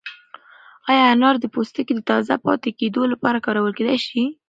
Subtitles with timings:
[0.89, 4.23] ایا انار د پوستکي د تازه پاتې کېدو لپاره کارول کیدای شي؟